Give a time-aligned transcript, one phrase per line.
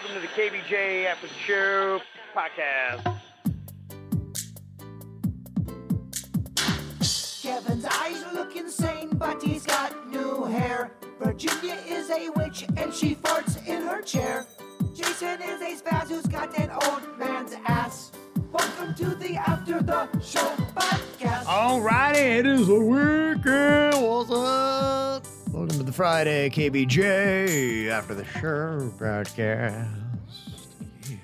[0.00, 2.00] All right, welcome to the KVJ After the Show
[2.34, 3.20] podcast.
[7.42, 10.92] Kevin's eyes look insane, but he's got new hair.
[11.20, 14.46] Virginia is a witch and she farts in her chair.
[14.94, 18.12] Jason is a spaz who's got an old man's ass.
[18.52, 21.44] Welcome to the After the Show podcast.
[21.44, 24.06] Alrighty, it is a weekend.
[24.06, 25.09] What's up?
[25.90, 29.90] The Friday KVJ after the show broadcast.
[31.02, 31.16] Yeah.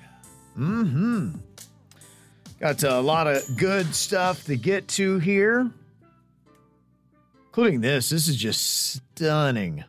[0.57, 1.37] Mm-hmm.
[2.59, 5.71] Got a lot of good stuff to get to here,
[7.45, 8.09] including this.
[8.09, 9.85] This is just stunning.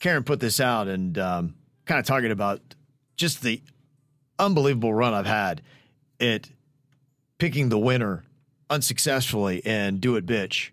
[0.00, 2.60] Karen put this out and um, kind of talking about
[3.14, 3.62] just the
[4.36, 5.62] unbelievable run I've had
[6.18, 6.50] at
[7.38, 8.24] picking the winner
[8.68, 10.70] unsuccessfully and do it bitch.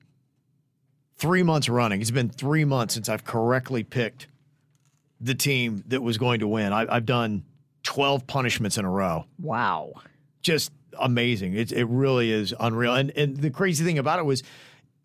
[1.18, 2.02] Three months running.
[2.02, 4.28] It's been three months since I've correctly picked
[5.22, 6.74] the team that was going to win.
[6.74, 7.44] I, I've done
[7.84, 9.26] 12 punishments in a row.
[9.42, 9.94] Wow.
[10.42, 11.56] Just amazing.
[11.56, 12.96] It, it really is unreal.
[12.96, 14.44] And, and the crazy thing about it was,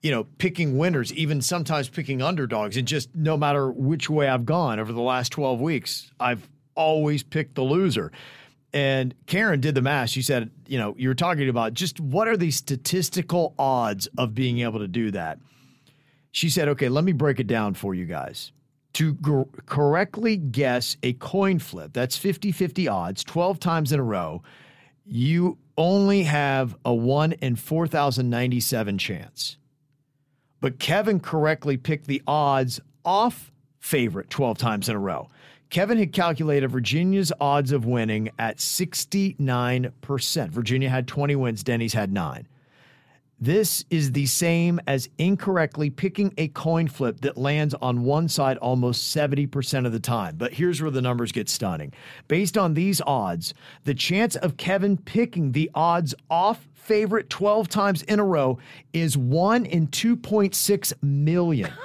[0.02, 4.46] you know, picking winners, even sometimes picking underdogs, and just no matter which way I've
[4.46, 8.10] gone over the last 12 weeks, I've always picked the loser.
[8.72, 10.10] And Karen did the math.
[10.10, 14.34] She said, you know, you were talking about just what are the statistical odds of
[14.34, 15.38] being able to do that?
[16.32, 18.52] She said, okay, let me break it down for you guys.
[18.94, 24.42] To correctly guess a coin flip, that's 50 50 odds, 12 times in a row,
[25.06, 29.56] you only have a 1 in 4,097 chance.
[30.60, 35.28] But Kevin correctly picked the odds off favorite 12 times in a row.
[35.70, 40.50] Kevin had calculated Virginia's odds of winning at 69%.
[40.50, 42.48] Virginia had 20 wins, Denny's had nine.
[43.42, 48.58] This is the same as incorrectly picking a coin flip that lands on one side
[48.58, 50.36] almost 70% of the time.
[50.36, 51.94] But here's where the numbers get stunning.
[52.28, 58.02] Based on these odds, the chance of Kevin picking the odds off favorite 12 times
[58.02, 58.58] in a row
[58.92, 61.72] is 1 in 2.6 million.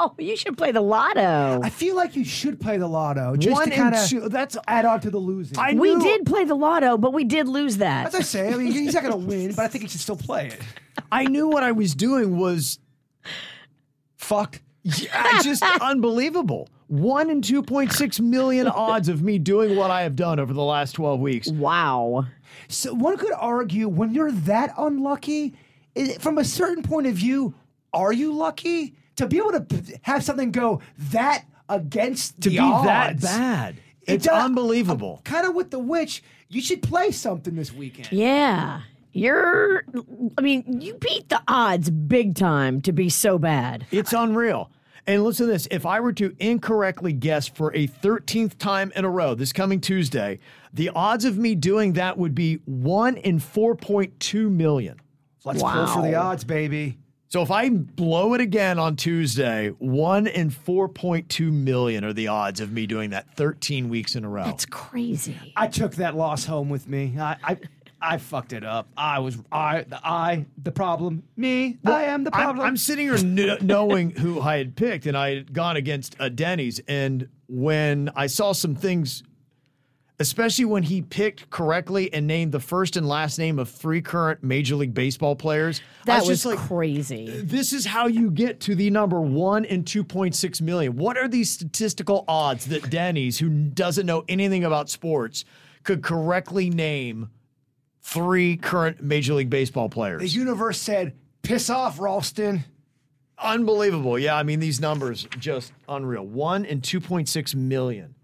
[0.00, 1.60] Oh, you should play the lotto.
[1.62, 4.30] I feel like you should play the lotto just One to in kind two- of
[4.30, 5.58] that's add on to the losing.
[5.58, 8.06] I we knew- did play the lotto, but we did lose that.
[8.06, 10.00] As I say, I mean, he's not going to win, but I think he should
[10.00, 10.60] still play it.
[11.12, 12.78] I knew what I was doing was
[14.16, 14.60] Fucked.
[14.84, 16.68] yeah, just unbelievable.
[16.86, 20.92] 1 in 2.6 million odds of me doing what I have done over the last
[20.92, 21.48] 12 weeks.
[21.48, 22.24] wow.
[22.68, 25.54] So one could argue when you're that unlucky,
[25.96, 27.54] i from a certain point of view,
[27.92, 30.80] are you lucky to be able to p- have something go
[31.10, 33.22] that against To the be that odds?
[33.22, 33.76] bad.
[34.06, 35.20] It It's does- unbelievable.
[35.24, 38.08] kind of with the witch, you should play something this weekend.
[38.12, 38.82] Yeah.
[39.12, 39.84] You're,
[40.36, 43.86] I mean, you beat the odds big time to be so bad.
[43.90, 44.70] It's unreal.
[45.06, 49.04] And listen to this if I were to incorrectly guess for a 13th time in
[49.06, 50.38] a row this coming Tuesday,
[50.72, 55.00] the odds of me doing that would be 1 in 4.2 million.
[55.44, 56.98] Let's pull for the odds, baby.
[57.30, 62.60] So if I blow it again on Tuesday, 1 in 4.2 million are the odds
[62.60, 64.44] of me doing that 13 weeks in a row.
[64.44, 65.36] That's crazy.
[65.54, 67.14] I took that loss home with me.
[67.18, 67.58] I, I,
[68.00, 68.88] I fucked it up.
[68.96, 71.22] I was I the I the problem.
[71.36, 71.78] Me.
[71.84, 72.66] I am the I'm, problem.
[72.66, 76.28] I'm sitting here kn- knowing who I had picked, and I had gone against uh,
[76.28, 76.80] Denny's.
[76.88, 79.22] And when I saw some things,
[80.20, 84.42] especially when he picked correctly and named the first and last name of three current
[84.42, 87.40] Major League Baseball players, I That was was just like, crazy.
[87.42, 90.96] this is how you get to the number one in 2.6 million.
[90.96, 95.44] What are these statistical odds that Denny's, who doesn't know anything about sports,
[95.84, 97.30] could correctly name
[98.02, 100.20] three current Major League Baseball players?
[100.20, 102.64] the universe said, "Piss off, Ralston."
[103.40, 104.18] Unbelievable.
[104.18, 106.26] Yeah, I mean, these numbers just unreal.
[106.26, 108.14] One in 2.6 million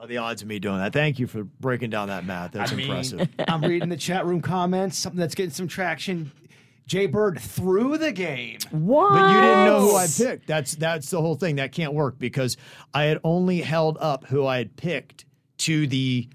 [0.00, 0.92] are the odds of me doing that.
[0.92, 2.52] Thank you for breaking down that math.
[2.52, 3.28] That's I mean, impressive.
[3.48, 6.32] I'm reading the chat room comments, something that's getting some traction.
[6.86, 8.58] Jay Bird threw the game.
[8.70, 9.10] What?
[9.12, 10.46] But you didn't know who I picked.
[10.46, 11.56] That's that's the whole thing.
[11.56, 12.56] That can't work because
[12.94, 15.26] I had only held up who I had picked
[15.58, 16.28] to the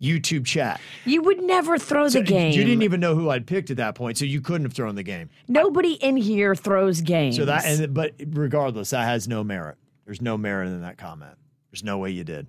[0.00, 0.80] YouTube chat.
[1.04, 2.52] You would never throw So the game.
[2.52, 4.96] You didn't even know who I'd picked at that point, so you couldn't have thrown
[4.96, 5.28] the game.
[5.46, 7.36] Nobody in here throws games.
[7.36, 9.76] So that, and but regardless, that has no merit.
[10.06, 11.36] There's no merit in that comment.
[11.70, 12.48] There's no way you did.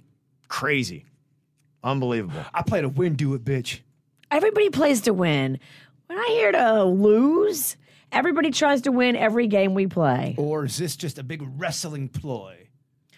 [0.53, 1.05] Crazy,
[1.83, 2.39] unbelievable.
[2.53, 3.79] I played a win, do it, bitch.
[4.29, 5.57] everybody plays to win.
[6.07, 7.75] We're not here to lose,
[8.11, 10.35] everybody tries to win every game we play.
[10.37, 12.67] Or is this just a big wrestling ploy?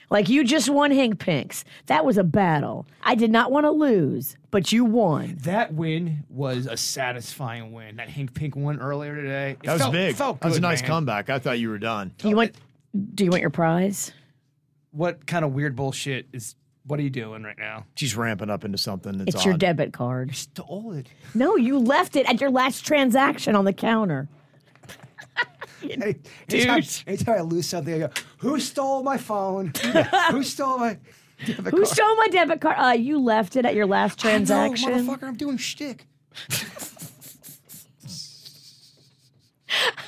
[0.09, 1.65] Like you just won Hank Pinks.
[1.87, 2.87] That was a battle.
[3.03, 5.35] I did not want to lose, but you won.
[5.41, 7.97] That win was a satisfying win.
[7.97, 9.51] That Hank Pink win earlier today.
[9.61, 10.15] It That was felt, big.
[10.15, 10.87] Felt that was a nice man.
[10.89, 11.29] comeback.
[11.29, 12.13] I thought you were done.
[12.17, 12.55] Do you want?
[13.13, 14.13] Do you want your prize?
[14.91, 16.55] What kind of weird bullshit is?
[16.87, 17.85] What are you doing right now?
[17.95, 19.59] She's ramping up into something that's It's your odd.
[19.59, 20.35] debit card.
[20.35, 21.07] Stole it.
[21.33, 24.27] No, you left it at your last transaction on the counter.
[25.81, 26.15] Hey,
[26.49, 27.03] anytime, Dude.
[27.07, 29.71] anytime I lose something, I go, "Who stole my phone?
[30.31, 30.97] Who stole my
[31.45, 32.75] debit Who card?" stole my debit card?
[32.79, 34.91] Uh, you left it at your last I know, transaction.
[35.07, 36.05] motherfucker, I'm doing shtick.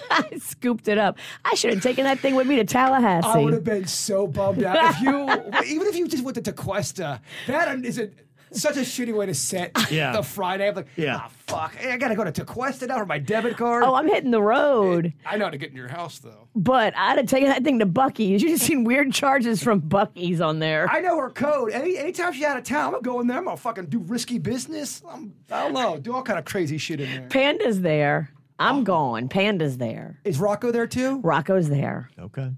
[0.10, 1.18] I scooped it up.
[1.46, 3.28] I should have taken that thing with me to Tallahassee.
[3.28, 5.24] I would have been so bummed out if you,
[5.76, 7.20] even if you just went to Tequesta.
[7.48, 8.10] That is a,
[8.52, 10.14] such a shitty way to set Yeah.
[10.14, 10.70] the Friday.
[10.70, 11.18] I'm like, Yeah.
[11.20, 13.84] ah, fuck, Hey, I gotta go to Tequesta now for my debit card.
[13.84, 15.12] oh, I'm hitting the road.
[15.26, 16.48] I know how to get in your house though.
[16.56, 18.42] But I'd have taken that thing to Buc-ee's.
[18.42, 20.88] You just seen weird charges from Buc-ee's on there.
[20.90, 21.72] I know her code.
[21.72, 23.38] Any anytime she's out of town, I'm gonna go in there.
[23.38, 25.04] I'm gonna fucking do risky business.
[25.08, 27.28] I'm, I don't know, do all kind of crazy shit in there.
[27.28, 28.32] Panda's there.
[28.60, 28.84] I'm oh.
[28.84, 29.30] gone.
[29.30, 30.20] Panda's there.
[30.24, 31.20] Is Rocco there too?
[31.20, 32.10] Rocco's there.
[32.20, 32.52] Okay.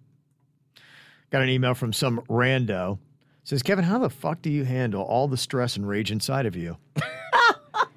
[1.30, 2.98] Got an email from some rando.
[3.44, 6.56] Says Kevin, how the fuck do you handle all the stress and rage inside of
[6.56, 6.78] you?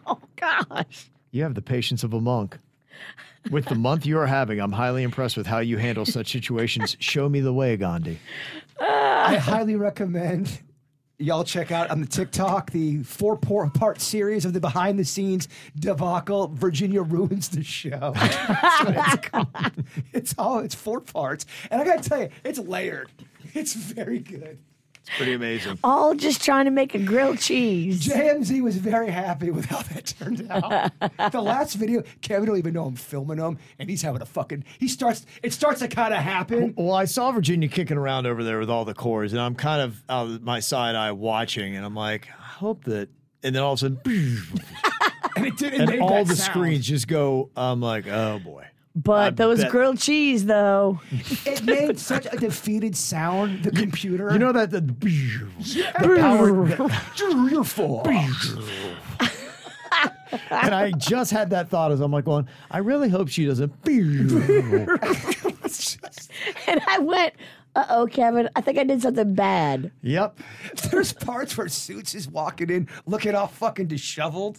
[0.05, 1.11] Oh, gosh.
[1.31, 2.59] You have the patience of a monk.
[3.51, 6.97] With the month you are having, I'm highly impressed with how you handle such situations.
[7.01, 8.19] Show me the way, Gandhi.
[8.81, 9.31] Ah.
[9.31, 10.61] I highly recommend
[11.23, 13.37] y'all check out on the TikTok the four
[13.71, 15.49] part series of the behind the scenes
[15.79, 16.49] debacle.
[16.49, 18.13] Virginia ruins the show.
[18.85, 19.47] It's.
[20.13, 23.11] It's all it's four parts, and I gotta tell you, it's layered.
[23.55, 24.59] It's very good.
[25.05, 25.79] It's pretty amazing.
[25.83, 28.07] All just trying to make a grilled cheese.
[28.07, 30.93] JMZ was very happy with how that turned out.
[31.33, 34.65] the last video, Kevin don't even know I'm filming him, and he's having a fucking.
[34.79, 35.27] He starts.
[35.43, 36.75] It starts to kind of happen.
[36.77, 39.83] Well, I saw Virginia kicking around over there with all the cores, and I'm kind
[39.83, 43.09] of out of my side eye watching, and I'm like, I hope that.
[43.43, 43.99] And then all of a sudden,
[45.37, 45.75] And it did.
[45.75, 46.53] It and made all that the sound.
[46.53, 47.51] screens just go.
[47.57, 48.67] I'm like, oh boy.
[48.95, 49.71] But those bet.
[49.71, 51.01] grilled cheese, though.
[51.47, 53.65] It made such a defeated sound.
[53.65, 54.31] The computer.
[54.33, 54.81] You know that the,
[56.01, 56.67] the power.
[57.51, 58.07] You're full.
[60.51, 63.73] and I just had that thought as I'm like going, I really hope she doesn't.
[66.67, 67.35] And I went,
[67.75, 69.91] uh oh, Kevin, I think I did something bad.
[70.03, 70.39] yep.
[70.91, 74.59] There's parts where Suits is walking in, looking all fucking disheveled.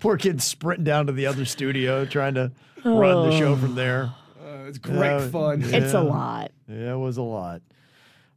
[0.00, 2.52] Poor kid sprinting down to the other studio trying to
[2.84, 4.12] run the show from there.
[4.40, 5.62] Uh, it's great Uh, fun.
[5.62, 6.52] It's a lot.
[6.68, 7.62] Yeah, it was a lot.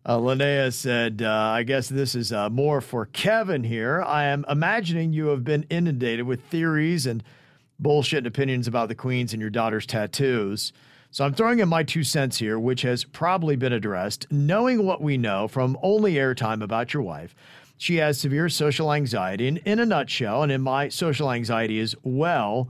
[0.04, 4.02] Uh, Linnea said, uh, I guess this is uh, more for Kevin here.
[4.02, 7.24] I am imagining you have been inundated with theories and
[7.78, 10.74] bullshit opinions about the Queens and your daughter's tattoos.
[11.12, 14.26] So I'm throwing in my two cents here, which has probably been addressed.
[14.32, 17.36] Knowing what we know from only airtime about your wife,
[17.82, 19.48] she has severe social anxiety.
[19.48, 22.70] And in a nutshell, and in my social anxiety as well,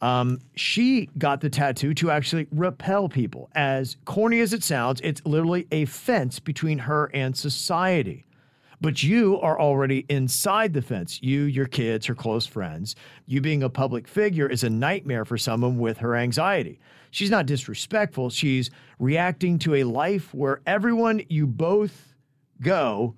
[0.00, 3.48] um, she got the tattoo to actually repel people.
[3.54, 8.26] As corny as it sounds, it's literally a fence between her and society.
[8.80, 11.22] But you are already inside the fence.
[11.22, 12.96] You, your kids, her close friends.
[13.26, 16.80] You being a public figure is a nightmare for someone with her anxiety.
[17.12, 18.30] She's not disrespectful.
[18.30, 22.16] She's reacting to a life where everyone you both
[22.60, 23.14] go,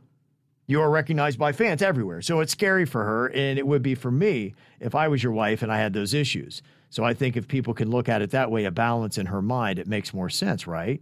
[0.66, 2.22] you are recognized by fans everywhere.
[2.22, 5.32] So it's scary for her, and it would be for me if I was your
[5.32, 6.62] wife and I had those issues.
[6.90, 9.42] So I think if people can look at it that way, a balance in her
[9.42, 11.00] mind, it makes more sense, right?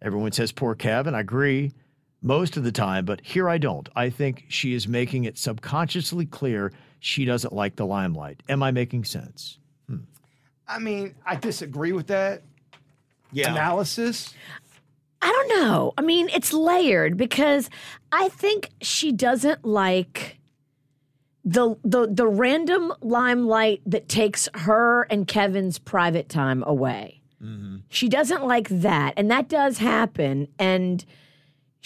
[0.00, 1.72] Everyone says poor Kev, and I agree
[2.22, 3.88] most of the time, but here I don't.
[3.94, 8.42] I think she is making it subconsciously clear she doesn't like the limelight.
[8.48, 9.58] Am I making sense?
[9.88, 9.98] Hmm.
[10.66, 12.42] I mean, I disagree with that
[13.32, 14.34] analysis.
[15.26, 15.92] I don't know.
[15.98, 17.68] I mean, it's layered because
[18.12, 20.38] I think she doesn't like
[21.44, 27.22] the the the random limelight that takes her and Kevin's private time away.
[27.42, 27.78] Mm-hmm.
[27.88, 29.14] She doesn't like that.
[29.16, 30.46] And that does happen.
[30.60, 31.04] And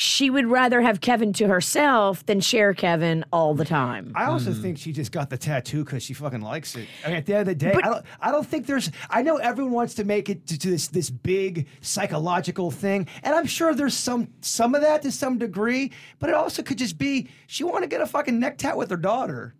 [0.00, 4.12] she would rather have Kevin to herself than share Kevin all the time.
[4.14, 4.62] I also Mm.
[4.62, 6.88] think she just got the tattoo because she fucking likes it.
[7.04, 8.04] I mean, at the end of the day, I don't.
[8.18, 8.90] I don't think there's.
[9.10, 13.34] I know everyone wants to make it to, to this this big psychological thing, and
[13.34, 15.92] I'm sure there's some some of that to some degree.
[16.18, 18.88] But it also could just be she want to get a fucking neck tat with
[18.90, 19.54] her daughter.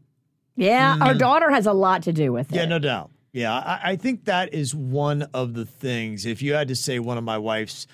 [0.57, 2.55] Yeah, our daughter has a lot to do with it.
[2.55, 2.57] Mm.
[2.57, 3.11] Yeah, no doubt.
[3.33, 6.25] Yeah, I, I think that is one of the things.
[6.27, 7.87] If you had to say one of my wife's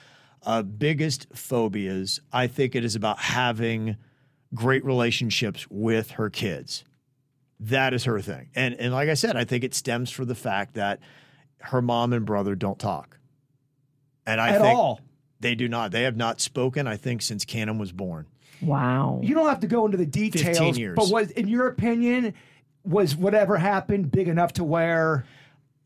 [0.46, 3.96] uh, biggest phobias, I think it is about having
[4.54, 6.84] great relationships with her kids.
[7.60, 8.48] That is her thing.
[8.54, 11.00] And and like I said, I think it stems from the fact that
[11.60, 13.18] her mom and brother don't talk.
[14.26, 15.00] And I At think all.
[15.40, 15.90] they do not.
[15.90, 18.26] They have not spoken, I think, since Cannon was born.
[18.60, 19.20] Wow.
[19.22, 20.96] You don't have to go into the details, years.
[20.96, 22.34] but was in your opinion
[22.84, 25.24] was whatever happened big enough to where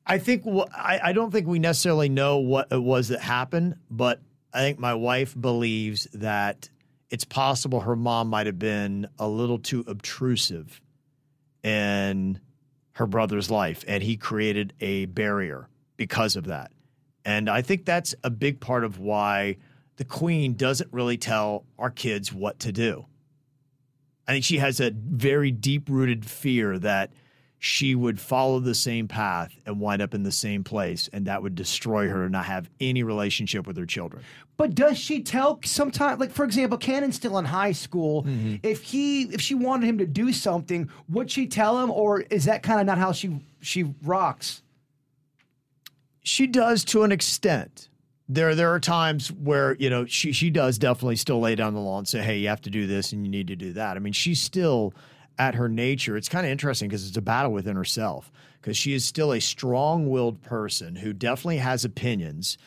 [0.07, 3.77] I think wh- I, I don't think we necessarily know what it was that happened,
[3.91, 4.21] but
[4.53, 6.69] I think my wife believes that
[7.11, 10.81] it's possible her mom might have been a little too obtrusive
[11.63, 12.41] in
[12.93, 16.73] her brother's life, and he created a barrier because of that.
[17.25, 19.57] And I think that's a big part of why
[19.97, 23.07] the queen doesn't really tell our kids what to do.
[24.27, 27.13] I think she has a very deep rooted fear that
[27.63, 31.43] she would follow the same path and wind up in the same place, and that
[31.43, 34.25] would destroy her and not have any relationship with her children.
[34.57, 38.23] But does she tell sometimes, like for example, Cannon's still in high school.
[38.23, 38.57] Mm-hmm.
[38.63, 42.47] If he, if she wanted him to do something, would she tell him, or is
[42.47, 44.63] that kind of not how she she rocks?
[46.23, 47.91] She does to an extent.
[48.27, 51.81] There, there are times where you know she she does definitely still lay down the
[51.81, 53.99] law and say, "Hey, you have to do this and you need to do that."
[53.99, 54.95] I mean, she's still
[55.41, 56.19] at her nature.
[56.19, 58.31] It's kind of interesting because it's a battle within herself
[58.61, 62.59] because she is still a strong-willed person who definitely has opinions.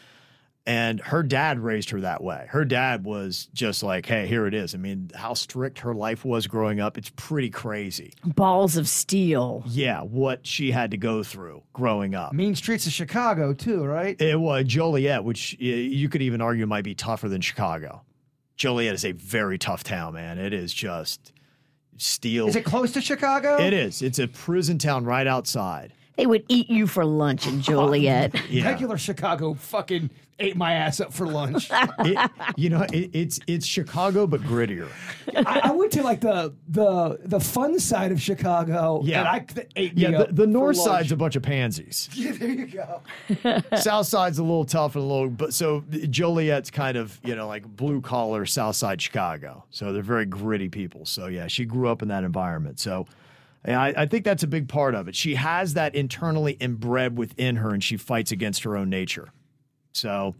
[0.65, 2.47] And her dad raised her that way.
[2.49, 6.23] Her dad was just like, "Hey, here it is." I mean, how strict her life
[6.23, 8.13] was growing up, it's pretty crazy.
[8.25, 9.63] Balls of steel.
[9.67, 12.33] Yeah, what she had to go through growing up.
[12.33, 14.19] Mean streets of Chicago too, right?
[14.21, 18.01] It was Joliet, which you could even argue might be tougher than Chicago.
[18.55, 20.37] Joliet is a very tough town, man.
[20.37, 21.32] It is just
[21.97, 22.47] steel.
[22.47, 23.57] Is it close to Chicago?
[23.61, 24.01] It is.
[24.01, 25.93] It's a prison town right outside.
[26.15, 28.33] They would eat you for lunch in Joliet.
[28.49, 28.67] Yeah.
[28.69, 31.69] Regular Chicago fucking ate my ass up for lunch.
[31.99, 34.89] It- you know, it, it's it's Chicago but grittier.
[35.35, 39.01] I went to like the the the fun side of Chicago.
[39.03, 39.19] Yeah.
[39.21, 40.87] and I th- ate me Yeah, the, up the for north lunch.
[40.87, 42.09] side's a bunch of pansies.
[42.15, 43.01] Yeah, there you go.
[43.77, 47.47] South side's a little tough and a little, but so Joliet's kind of you know
[47.47, 49.63] like blue collar South side Chicago.
[49.71, 51.05] So they're very gritty people.
[51.05, 52.79] So yeah, she grew up in that environment.
[52.79, 53.07] So
[53.67, 55.15] yeah, I, I think that's a big part of it.
[55.15, 59.29] She has that internally inbred within her, and she fights against her own nature.
[59.93, 60.35] So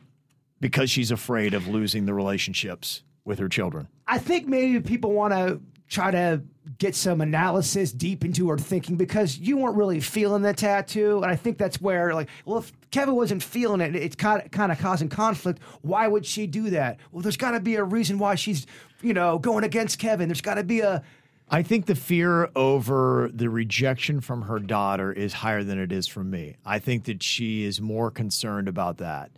[0.60, 3.88] because she's afraid of losing the relationships with her children.
[4.08, 6.42] I think maybe people want to try to
[6.78, 11.32] get some analysis deep into her thinking because you weren't really feeling the tattoo, and
[11.32, 14.72] I think that's where like, well, if Kevin wasn't feeling it, it's kind of kind
[14.72, 15.62] of causing conflict.
[15.82, 17.00] Why would she do that?
[17.12, 18.66] Well, there's got to be a reason why she's
[19.02, 20.30] you know going against Kevin.
[20.30, 21.04] There's got to be a
[21.50, 26.08] I think the fear over the rejection from her daughter is higher than it is
[26.08, 26.56] from me.
[26.66, 29.32] I think that she is more concerned about that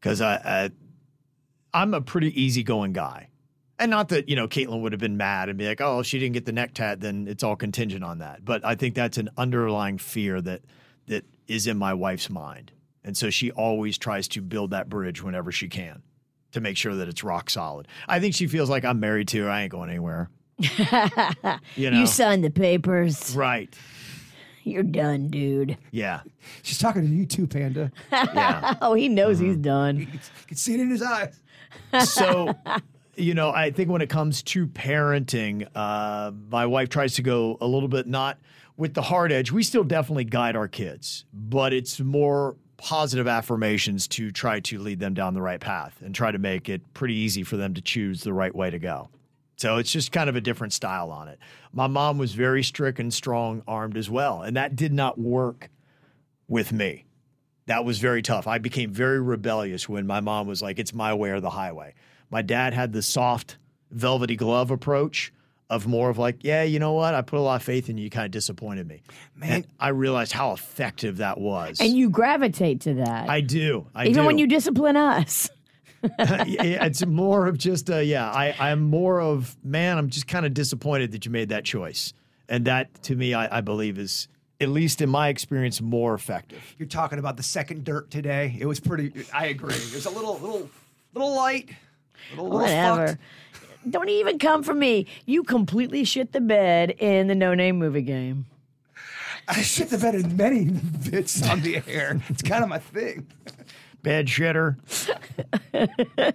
[0.00, 0.70] because I, I,
[1.74, 3.28] I'm a pretty easygoing guy,
[3.78, 6.18] and not that you know Caitlin would have been mad and be like, "Oh, she
[6.18, 9.18] didn't get the neck tat, then it's all contingent on that." But I think that's
[9.18, 10.62] an underlying fear that
[11.06, 12.72] that is in my wife's mind,
[13.04, 16.02] and so she always tries to build that bridge whenever she can
[16.52, 17.88] to make sure that it's rock solid.
[18.06, 19.50] I think she feels like I'm married to her.
[19.50, 20.30] I ain't going anywhere.
[21.76, 23.34] You know, You signed the papers.
[23.36, 23.74] right?
[24.64, 25.76] You're done, dude.
[25.90, 26.20] Yeah,
[26.62, 27.90] she's talking to you too, Panda.
[28.12, 28.74] yeah.
[28.80, 29.62] Oh, he knows he's Uh-huh.
[29.62, 29.98] done.
[29.98, 30.06] you
[30.46, 31.40] can see it in his eyes.
[32.08, 32.54] so
[33.16, 37.56] you know i think when it comes to parenting uh, my wife tries to go
[37.60, 38.38] a little bit not
[38.76, 44.06] with the hard edge we still definitely guide our kids but it's more positive affirmations
[44.08, 47.14] to try to lead them down the right path and try to make it pretty
[47.14, 49.08] easy for them to choose the right way to go
[49.56, 51.38] so it's just kind of a different style on it
[51.72, 55.70] my mom was very strict and strong armed as well and that did not work
[56.48, 57.04] with me
[57.66, 58.46] that was very tough.
[58.46, 61.94] I became very rebellious when my mom was like, it's my way or the highway.
[62.30, 63.56] My dad had the soft,
[63.90, 65.32] velvety glove approach
[65.70, 67.14] of more of like, yeah, you know what?
[67.14, 68.04] I put a lot of faith in you.
[68.04, 69.02] You kind of disappointed me.
[69.36, 71.80] Man, I realized how effective that was.
[71.80, 73.30] And you gravitate to that.
[73.30, 73.86] I do.
[73.94, 74.26] I Even do.
[74.26, 75.48] when you discipline us.
[76.46, 80.44] Yeah, it's more of just, uh, yeah, I, I'm more of, man, I'm just kind
[80.44, 82.12] of disappointed that you made that choice.
[82.48, 84.28] And that to me, I, I believe is
[84.60, 86.74] at least in my experience, more effective.
[86.78, 88.56] You're talking about the second dirt today.
[88.58, 89.24] It was pretty.
[89.32, 89.74] I agree.
[89.74, 90.70] It was a little, little,
[91.14, 91.70] little light.
[92.30, 93.06] Little, little Whatever.
[93.08, 93.20] fucked.
[93.90, 95.06] Don't even come for me.
[95.26, 98.46] You completely shit the bed in the no name movie game.
[99.48, 100.64] I shit the bed in many
[101.10, 102.20] bits on the air.
[102.28, 103.26] It's kind of my thing.
[104.02, 104.76] Bad shitter.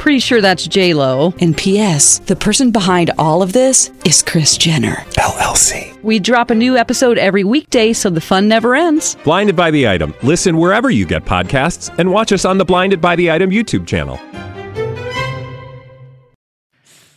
[0.00, 1.34] Pretty sure that's J Lo.
[1.42, 2.20] And P.S.
[2.20, 6.02] The person behind all of this is Kris Jenner LLC.
[6.02, 9.18] We drop a new episode every weekday, so the fun never ends.
[9.24, 10.14] Blinded by the item.
[10.22, 13.86] Listen wherever you get podcasts, and watch us on the Blinded by the Item YouTube
[13.86, 14.18] channel.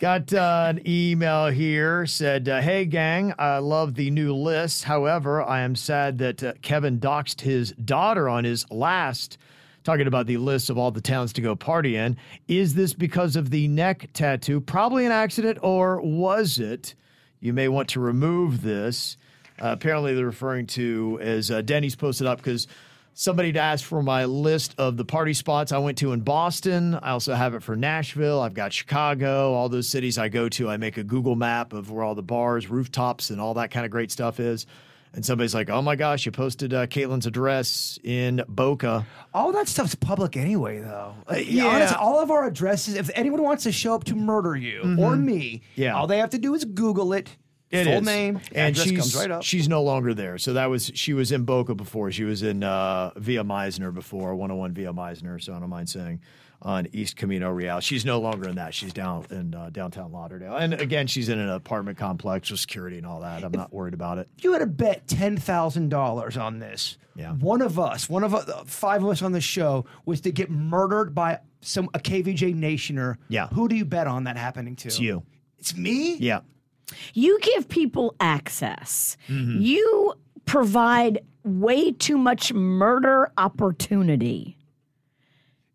[0.02, 4.84] Got uh, an email here said, uh, "Hey gang, I love the new list.
[4.84, 9.38] However, I am sad that uh, Kevin doxed his daughter on his last."
[9.84, 12.16] Talking about the list of all the towns to go party in.
[12.48, 14.62] Is this because of the neck tattoo?
[14.62, 16.96] Probably an accident, or was it?
[17.42, 19.18] You may want to remove this.
[19.62, 22.68] Uh, apparently, they're referring to as uh, Denny's posted up because
[23.14, 26.96] somebody asked for my list of the party spots I went to in Boston.
[26.96, 28.40] I also have it for Nashville.
[28.40, 30.70] I've got Chicago, all those cities I go to.
[30.70, 33.86] I make a Google map of where all the bars, rooftops, and all that kind
[33.86, 34.66] of great stuff is.
[35.16, 39.68] And somebody's like, "Oh my gosh, you posted uh, Caitlin's address in Boca." All that
[39.68, 41.14] stuff's public anyway, though.
[41.32, 41.96] Uh, yeah.
[42.00, 42.96] all of our addresses.
[42.96, 45.94] If anyone wants to show up to murder you or me, Yeah.
[45.96, 47.36] all they have to do is Google it.
[47.70, 48.06] It full is.
[48.06, 49.42] name and she's comes right up.
[49.44, 50.38] she's no longer there.
[50.38, 52.12] So that was she was in Boca before.
[52.12, 55.42] She was in uh, Via Mizner before 101 Via Mizner.
[55.42, 56.22] So I don't mind saying
[56.64, 57.80] on East Camino Real.
[57.82, 58.74] She's no longer in that.
[58.74, 60.56] She's down in uh, downtown Lauderdale.
[60.56, 63.44] And again, she's in an apartment complex with security and all that.
[63.44, 64.30] I'm not worried about it.
[64.38, 67.34] If you had to bet ten thousand dollars on this, Yeah.
[67.34, 70.50] one of us, one of uh, five of us on the show, was to get
[70.50, 73.18] murdered by some a KVJ nationer.
[73.28, 73.48] Yeah.
[73.50, 74.88] Who do you bet on that happening to?
[74.88, 75.24] It's you.
[75.60, 76.16] It's me.
[76.16, 76.40] Yeah.
[77.14, 79.18] You give people access.
[79.28, 79.62] Mm-hmm.
[79.62, 80.14] You
[80.46, 84.58] provide way too much murder opportunity.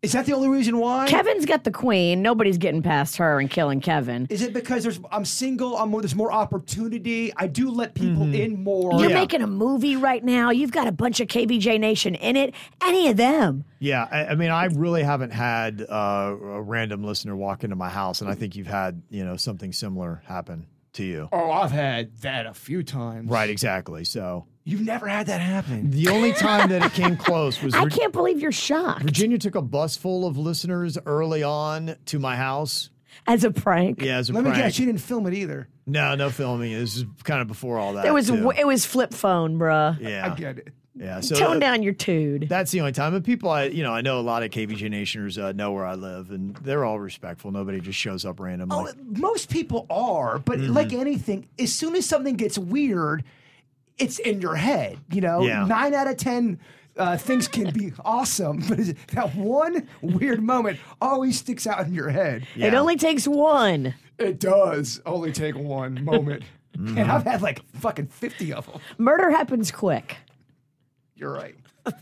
[0.01, 1.07] Is that the only reason why?
[1.07, 2.21] Kevin's got the queen.
[2.21, 4.27] Nobody's getting past her and killing Kevin.
[4.29, 5.75] Is it because there's I'm single?
[5.77, 7.33] I'm more there's more opportunity.
[7.35, 8.33] I do let people Mm-hmm.
[8.35, 8.99] in more.
[8.99, 9.15] You're Yeah.
[9.19, 10.51] making a movie right now.
[10.51, 12.53] You've got a bunch of KVJ Nation in it.
[12.81, 13.65] Any of them.
[13.79, 14.07] Yeah.
[14.09, 18.21] I, I mean, I really haven't had uh, a random listener walk into my house,
[18.21, 21.27] and I think you've had you know something similar happen to you.
[21.31, 23.29] Oh, I've had that a few times.
[23.29, 23.49] Right.
[23.49, 24.05] Exactly.
[24.05, 25.89] So You've never had that happen.
[25.91, 29.03] the only time that it came close was I Vir- can't believe you're shocked.
[29.03, 32.89] Virginia took a bus full of listeners early on to my house.
[33.27, 34.01] As a prank.
[34.01, 34.63] Yeah, as a Let me prank.
[34.63, 35.67] guess, you didn't film it either.
[35.87, 36.71] No, no filming.
[36.73, 38.05] This is kind of before all that.
[38.05, 38.51] It was too.
[38.51, 39.99] it was flip phone, bruh.
[39.99, 40.67] yeah, I get it.
[40.95, 41.19] yeah.
[41.19, 42.47] So Tone uh, down your tude.
[42.47, 43.13] That's the only time.
[43.15, 45.85] And people, I you know, I know a lot of KVJ Nationers uh, know where
[45.85, 47.51] I live, and they're all respectful.
[47.51, 48.77] Nobody just shows up randomly.
[48.77, 50.73] Oh, most people are, but Mm-hmm.
[50.73, 53.23] like anything, as soon as something gets weird,
[53.99, 54.97] it's in your head.
[55.11, 55.65] You know, Yeah.
[55.65, 56.59] nine out of ten.
[56.97, 58.79] Uh, things can be awesome, but
[59.13, 62.45] that one weird moment always sticks out in your head.
[62.57, 63.93] It only takes one.
[64.17, 66.43] It does only take one moment.
[66.77, 66.99] Mm-hmm.
[66.99, 68.79] And I've had like fucking 50 of them.
[68.99, 70.17] Murder happens quick.
[71.15, 71.55] You're right.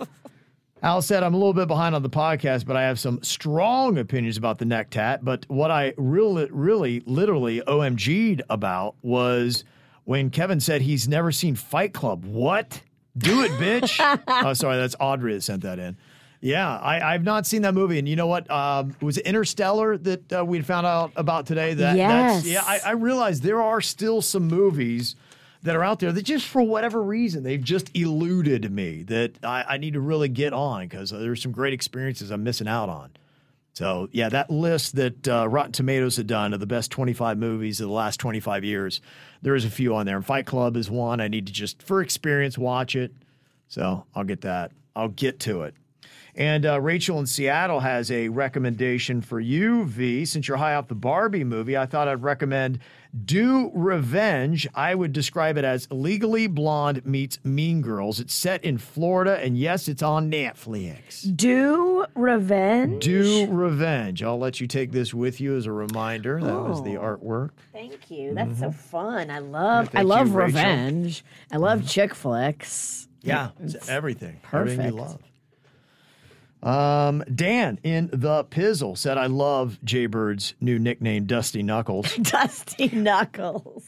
[0.84, 3.98] Al said, I'm a little bit behind on the podcast, but I have some strong
[3.98, 5.26] opinions about the neck tat.
[5.26, 9.64] But what I really, really, literally OMG'd about was
[10.08, 12.24] when Kevin said he's never seen Fight Club.
[12.24, 12.82] What?
[13.18, 14.22] Do it, bitch.
[14.28, 14.78] oh, sorry.
[14.78, 15.98] That's Audrey that sent that in.
[16.40, 18.00] Yeah, I, I've not seen that movie.
[18.00, 18.50] And you know what?
[18.50, 21.74] Um, was Interstellar that uh, we found out about today?
[21.74, 22.36] That, Yes.
[22.36, 25.18] That's, yeah, I, I realized there are still some movies
[25.64, 29.66] that are out there that just for whatever reason they've just eluded me that I,
[29.68, 33.12] I need to really get on because there's some great experiences I'm missing out on.
[33.74, 37.82] So yeah, that list that uh, Rotten Tomatoes had done of the best 25 movies
[37.82, 39.02] of the last 25 years,
[39.42, 40.16] there is a few on there.
[40.16, 41.22] And Fight Club is one.
[41.22, 43.12] I need to just for experience watch it.
[43.68, 44.72] So I'll get that.
[44.96, 45.76] I'll get to it.
[46.38, 50.24] And uh, Rachel in Seattle has a recommendation for you, V.
[50.24, 52.78] Since you're high off the Barbie movie, I thought I'd recommend
[53.26, 54.68] Do Revenge.
[54.76, 58.20] I would describe it as Legally Blonde meets Mean Girls.
[58.20, 61.36] It's set in Florida, and yes, it's on Netflix.
[61.36, 63.04] Do revenge.
[63.04, 64.22] Do Revenge.
[64.22, 66.40] I'll let you take this with you as a reminder.
[66.40, 67.50] That was the artwork.
[67.74, 68.36] Thank you.
[68.36, 69.32] That's so fun.
[69.32, 69.86] I love.
[69.88, 70.46] I thank you, love Rachel.
[70.60, 71.26] revenge.
[71.52, 73.08] I love chick flicks.
[73.24, 74.40] Yeah, it's everything.
[74.54, 75.12] Everything you perfect.
[75.14, 75.22] love.
[76.68, 83.86] Um, Dan in the Pizzle said, "I love Jaybird's new nickname, Dusty Knuckles." Dusty Knuckles.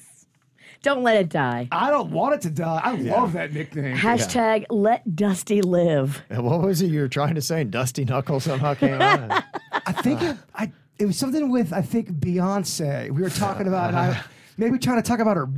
[0.81, 1.67] Don't let it die.
[1.73, 2.79] I don't want it to die.
[2.81, 3.19] I Yeah.
[3.19, 3.97] love that nickname.
[3.97, 6.21] Hashtag let Dusty live.
[6.29, 7.65] And what was it you were trying to say?
[7.65, 9.43] Dusty Knuckles somehow came out.
[9.73, 13.11] I think it, I, it was something with I think Beyonce.
[13.11, 14.21] We were talking about, and I
[14.57, 15.49] maybe trying to talk about her.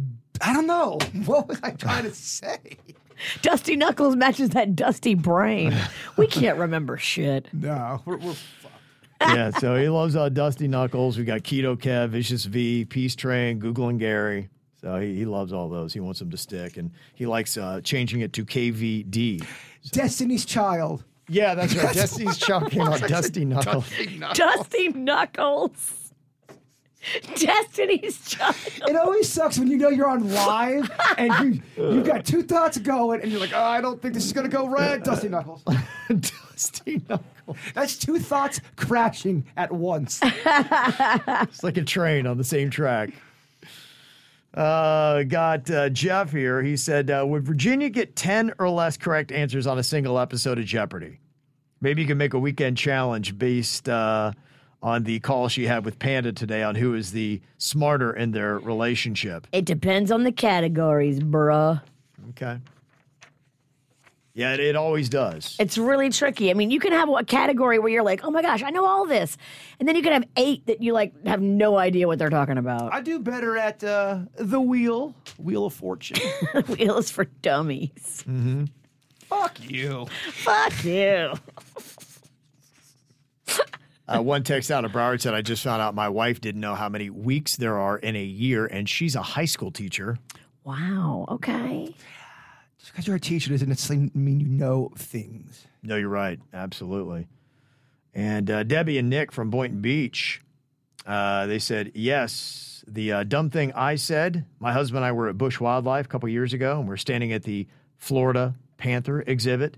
[0.44, 0.98] I don't know.
[1.26, 2.58] What was I trying to say?
[3.42, 5.76] Dusty Knuckles matches that dusty brain.
[6.18, 7.48] We can't remember shit.
[7.54, 8.36] No, we're, we're
[9.22, 11.18] yeah, so he loves uh, Dusty Knuckles.
[11.18, 14.50] We got Keto Kev, Vicious V, Peace Train, Google and Gary.
[14.82, 15.94] So he, he loves all those.
[15.94, 19.46] He wants them to stick, and he likes uh, changing it to KVD.
[19.92, 21.04] Destiny's Child.
[21.30, 21.94] Yeah, that's right.
[21.94, 23.00] Destiny's Child came out.
[23.08, 23.86] Dusty Knuckles.
[24.34, 26.01] Dusty Knuckles.
[27.36, 28.56] Destiny's Child.
[28.88, 31.62] It always sucks when you know you're on live and you
[31.92, 34.50] you've got two thoughts going and you're like, oh, I don't think this is gonna
[34.50, 35.04] go right.
[35.04, 35.64] Dusty Knuckles.
[36.10, 37.58] Dusty Knuckles.
[37.74, 40.20] That's two thoughts crashing at once.
[40.24, 43.12] It's like a train on the same track.
[44.54, 46.62] Uh, got uh, Jeff here.
[46.62, 50.60] He said, uh, "Would Virginia get ten or less correct answers on a single episode
[50.60, 51.20] of Jeopardy?
[51.80, 54.34] Maybe you can make a weekend challenge based uh,
[54.82, 58.60] on the call she had with Panda today on who is the smarter in their
[58.60, 61.82] relationship." It depends on the categories, bruh.
[62.30, 62.60] Okay.
[64.34, 65.58] Yeah, it, it always does.
[65.60, 66.50] It's really tricky.
[66.52, 68.86] I mean, you can have a category where you're like, oh my gosh, I know
[68.86, 69.38] all this.
[69.80, 72.58] And then you can have eight that you like have no idea what they're talking
[72.58, 72.94] about.
[72.94, 76.18] I do better at uh, the wheel, Wheel of Fortune.
[76.70, 78.24] Wheel is for dummies.
[79.28, 80.06] Fuck you.
[80.32, 81.34] Fuck you.
[84.14, 86.76] Uh, one text out of Broward said, "I just found out my wife didn't know
[86.76, 90.18] how many weeks there are in a year, and she's a high school teacher."
[90.64, 91.26] Wow.
[91.30, 91.96] Okay.
[92.78, 95.68] Just because you're a teacher doesn't necessarily mean you know things.
[95.84, 96.40] No, you're right.
[96.54, 97.28] Absolutely.
[98.14, 100.42] And uh, Debbie and Nick from Boynton Beach,
[101.06, 105.30] uh, they said, yes, the uh, dumb thing I said, my husband and I were
[105.30, 109.78] at Busch Wildlife a couple years ago, and we're standing at the Florida Panther exhibit.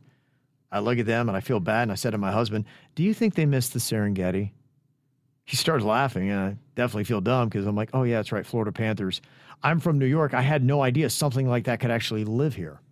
[0.73, 3.03] I look at them and I feel bad, and I said to my husband, do
[3.03, 4.51] you think they missed the Serengeti?
[5.45, 8.45] He started laughing, and I definitely feel dumb because I'm like, oh, yeah, that's right,
[8.45, 9.21] Florida Panthers.
[9.61, 10.33] I'm from New York.
[10.33, 12.79] I had no idea something like that could actually live here.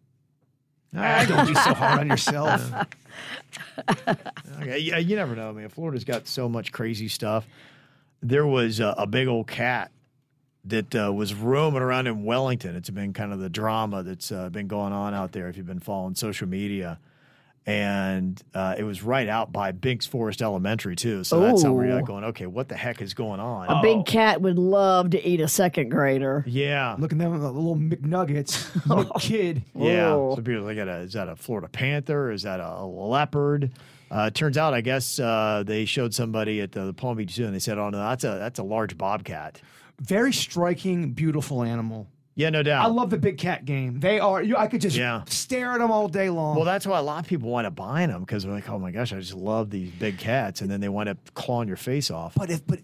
[0.93, 2.61] Ah, don't be so hard on yourself.
[4.61, 5.69] Okay, yeah, you never know, man.
[5.69, 7.47] Florida's got so much crazy stuff.
[8.21, 9.91] There was a, a big old cat
[10.65, 12.75] that uh, was roaming around in Wellington.
[12.75, 15.65] It's been kind of the drama that's uh, been going on out there if you've
[15.65, 16.99] been following social media.
[17.65, 21.23] And uh, it was right out by Binks Forest Elementary, too.
[21.23, 23.67] So that's how we're like going, okay, what the heck is going on?
[23.69, 26.43] A big cat would love to eat a second grader.
[26.47, 26.95] Yeah.
[26.97, 29.61] Look at them, the little McNuggets, kid.
[29.75, 30.13] Yeah.
[30.13, 30.35] Oh.
[30.35, 32.31] So people like, is that a Florida panther?
[32.31, 33.71] Is that a leopard?
[34.11, 37.45] Uh, turns out, I guess uh, they showed somebody at the, the Palm Beach Zoo,
[37.45, 39.61] and they said, "Oh no, that's a that's a large bobcat."
[40.01, 42.07] Very striking, beautiful animal.
[42.35, 42.85] Yeah, no doubt.
[42.85, 43.99] I love the big cat game.
[43.99, 44.41] They are.
[44.41, 45.23] You, I could just Yeah.
[45.27, 46.55] stare at them all day long.
[46.55, 48.79] Well, that's why a lot of people wind up buying them because they're like, "Oh
[48.79, 51.77] my gosh, I just love these big cats," and then they wind up clawing your
[51.77, 52.33] face off.
[52.35, 52.79] But if but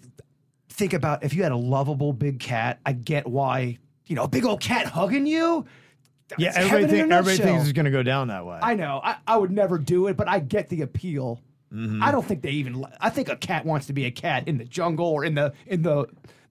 [0.70, 4.28] think about if you had a lovable big cat, I get why you know a
[4.28, 5.66] big old cat hugging you.
[6.38, 8.60] yeah, that's heaven in a everything everybody thinks is going to go down that way.
[8.62, 9.00] I know.
[9.02, 11.40] I, I would never do it, but I get the appeal.
[11.74, 12.04] Mm-hmm.
[12.04, 12.86] I don't think they even.
[13.00, 15.54] I think a cat wants to be a cat in the jungle or in the
[15.66, 16.06] in the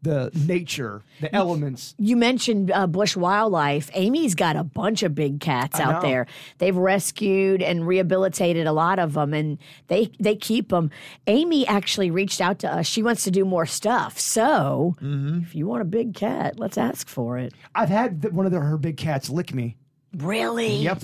[0.07, 1.95] the nature, the elements.
[1.99, 3.91] You mentioned uh, Busch wildlife.
[3.95, 6.09] Amy's got a bunch of big cats I out know.
[6.09, 6.27] there.
[6.59, 10.91] They've rescued and rehabilitated a lot of them, and they they keep them.
[11.27, 12.87] Amy actually reached out to us.
[12.87, 14.19] She wants to do more stuff.
[14.19, 15.43] So Mm-hmm.
[15.43, 17.53] if you want a big cat, let's ask for it.
[17.75, 19.77] I've had th- one of the, her big cats lick me.
[20.17, 20.77] Really?
[20.77, 21.03] Yep.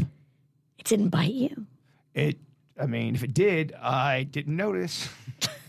[0.78, 1.66] It didn't bite you.
[2.14, 2.38] It.
[2.80, 5.08] I mean, if it did, I didn't notice.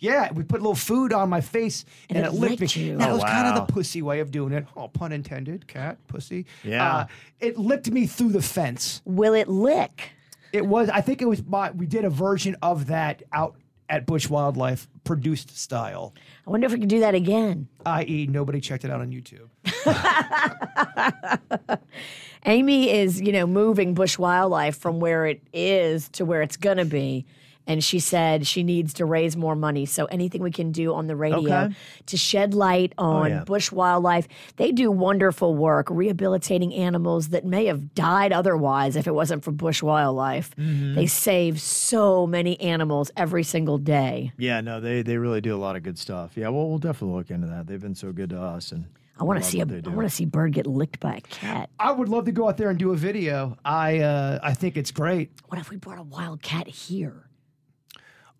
[0.00, 2.82] yeah, we put a little food on my face and, And it, it licked me.
[2.84, 2.96] you.
[2.96, 4.66] That Oh, was kind of the pussy way of doing it.
[4.76, 5.66] Oh, pun intended.
[5.68, 6.46] Cat, pussy.
[6.64, 6.94] Yeah.
[6.96, 7.06] Uh,
[7.38, 9.02] it licked me through the fence.
[9.04, 10.10] Will it lick?
[10.52, 10.88] It was.
[10.88, 11.44] I think it was.
[11.44, 13.54] My, we did a version of that out
[13.88, 16.14] at Busch Wildlife, produced style.
[16.46, 17.68] I wonder if we could do that again.
[17.84, 19.48] I.e., nobody checked it out on YouTube.
[22.46, 26.78] Amy is, you know, moving Busch wildlife from where it is to where it's going
[26.78, 27.26] to be.
[27.70, 29.86] And she said she needs to raise more money.
[29.86, 31.74] So anything we can do on the radio Okay.
[32.06, 33.44] to shed light on yeah.
[33.44, 34.26] Busch wildlife.
[34.56, 39.52] They do wonderful work rehabilitating animals that may have died otherwise if it wasn't for
[39.52, 40.50] Busch wildlife.
[40.56, 44.32] They save so many animals every single day.
[44.36, 46.36] Yeah, no, they they really do a lot of good stuff.
[46.36, 47.68] Yeah, well, we'll definitely look into that.
[47.68, 48.86] They've been so good to us, and
[49.18, 51.70] I want to see a I want to see Bird get licked by a cat.
[51.78, 53.56] I would love to go out there and do a video.
[53.64, 55.30] I uh, I think it's great.
[55.48, 57.29] What if we brought a wild cat here?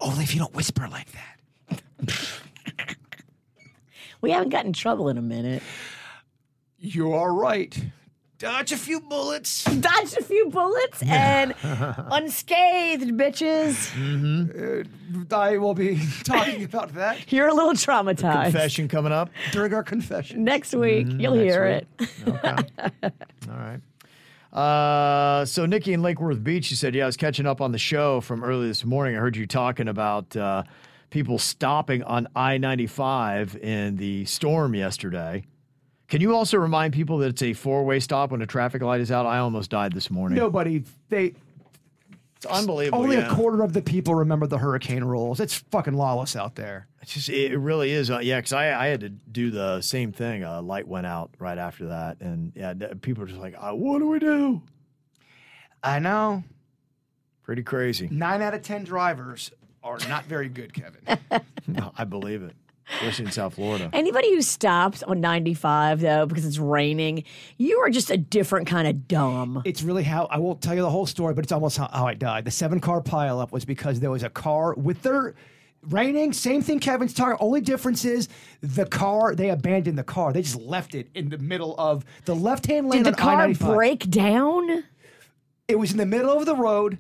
[0.01, 1.37] Only if you don't whisper like that.
[4.21, 5.63] We haven't gotten in trouble in a minute.
[6.79, 7.79] You are right.
[8.39, 9.65] Dodge a few bullets.
[9.65, 13.91] Dodged a few bullets and unscathed, bitches.
[13.93, 15.23] Mm-hmm.
[15.31, 18.45] Uh, I will be talking about that You're a little traumatized.
[18.45, 19.29] Confession coming up.
[19.53, 20.43] during our confession.
[20.43, 21.21] Next week, mm-hmm.
[21.21, 21.87] you'll hear it.
[22.27, 23.81] All right.
[24.53, 27.73] Uh, so Nikki in Lake Worth Beach, she said, "Yeah, I was catching up on
[27.73, 29.17] the show from early this morning.
[29.17, 30.65] I heard you talking about uh,
[31.11, 35.45] people stopping on I ninety five in the storm yesterday.
[36.09, 39.01] Can you also remind people that it's a four way stop when a traffic light
[39.01, 39.27] is out?
[39.27, 40.37] I almost died this morning.
[40.37, 40.83] Nobody.
[41.09, 41.35] They
[42.43, 43.03] it's unbelievable.
[43.03, 43.31] only yeah.
[43.31, 45.41] a quarter of the people remember the hurricane rules.
[45.41, 46.87] It's fucking lawless out there.
[47.03, 48.11] It's just it really is.
[48.11, 50.43] Uh, yeah, because I, I had to do the same thing.
[50.43, 52.73] A light went out right after that, and yeah,
[53.03, 54.63] people are just like, uh, "What do we do?"
[55.83, 56.43] I know.
[57.43, 58.09] Pretty crazy.
[58.11, 59.51] Nine out of ten drivers
[59.83, 61.19] are not very good, Kevin.
[61.67, 62.57] no, I believe it,
[62.95, 63.91] especially in South Florida.
[63.93, 67.25] Anybody who stops on 95, though, because it's raining,
[67.59, 69.63] you are just a different kind of dumb.
[69.65, 72.07] it's really how I won't tell you the whole story, but it's almost how, how
[72.07, 72.45] I died.
[72.45, 75.35] The seven car pileup was because there was a car with their
[75.89, 76.33] raining.
[76.33, 77.37] Same thing Kevin's talking.
[77.41, 78.29] Only difference is
[78.61, 79.35] the car.
[79.35, 80.33] They abandoned the car.
[80.33, 83.03] They just left it in the middle of the left hand lane.
[83.03, 83.75] Did the on car I-95.
[83.75, 84.85] break down?
[85.69, 86.99] It was in the middle of the road.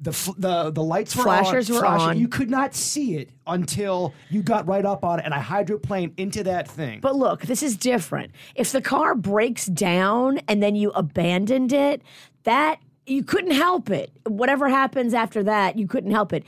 [0.00, 1.74] The the the lights were Flashers on.
[1.74, 2.08] were flashing.
[2.10, 2.18] on.
[2.20, 6.12] You could not see it until you got right up on it, and I hydroplaned
[6.16, 7.00] into that thing.
[7.00, 8.30] But look, this is different.
[8.54, 12.02] If the car breaks down and then you abandoned it,
[12.44, 14.12] that you couldn't help it.
[14.24, 16.44] Whatever happens after that, you couldn't help it.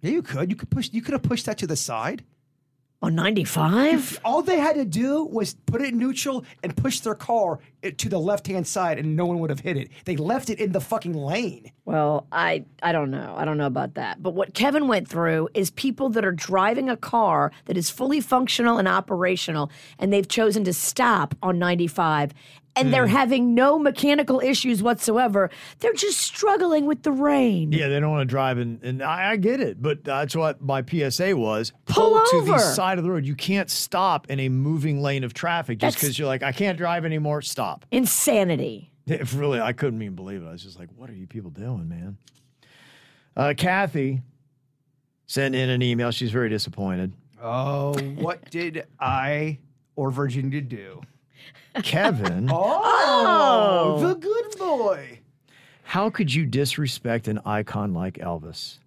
[0.00, 0.48] yeah, you could.
[0.50, 0.88] You could push.
[0.92, 2.24] You could have pushed that to the side.
[3.04, 4.20] On 95?
[4.24, 7.90] All they had to do was put it in neutral and push their car eh,
[7.98, 9.90] to the left hand side, and no one would have hit it.
[10.06, 11.70] They left it in the fucking lane.
[11.84, 13.34] Well, I I don't know.
[13.36, 14.22] I don't know about that.
[14.22, 18.22] But what Kevin went through is people that are driving a car that is fully
[18.22, 22.32] functional and operational and they've chosen to stop on 95
[22.76, 25.50] and they're having no mechanical issues whatsoever.
[25.80, 27.72] They're just struggling with the rain.
[27.72, 30.60] Yeah, they don't want to drive, and, and I, I get it, but that's what
[30.60, 31.72] my PSA was.
[31.86, 32.52] Pull to over.
[32.52, 33.24] the side of the road.
[33.24, 36.78] You can't stop in a moving lane of traffic just because you're like, I can't
[36.78, 37.42] drive anymore.
[37.42, 37.86] Stop.
[37.90, 38.90] Insanity.
[39.06, 40.46] It really, I couldn't even believe it.
[40.46, 42.16] I was just like, what are you people doing, man?
[43.36, 44.22] Uh, Kathy
[45.26, 46.10] sent in an email.
[46.10, 47.12] She's very disappointed.
[47.42, 49.58] Oh, what did I
[49.94, 51.02] or Virginia do?
[51.82, 55.18] Kevin, oh, oh, the good boy.
[55.82, 58.78] how could you disrespect an icon like Elvis?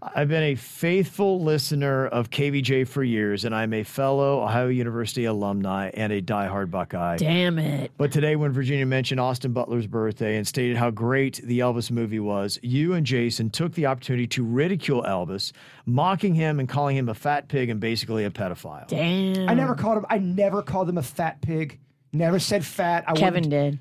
[0.00, 5.26] I've been a faithful listener of KVJ for years, and I'm a fellow Ohio University
[5.26, 7.18] alumni and a diehard Buckeye.
[7.18, 7.92] Damn it.
[7.98, 12.20] But today, when Virginia mentioned Austin Butler's birthday and stated how great the Elvis movie
[12.20, 15.52] was, you and Jason took the opportunity to ridicule Elvis,
[15.86, 18.88] mocking him and calling him a fat pig and basically a pedophile.
[18.88, 19.48] Damn.
[19.48, 20.06] I never called him.
[20.08, 21.78] I never called him a fat pig.
[22.12, 23.04] Never said fat.
[23.06, 23.78] I Kevin did.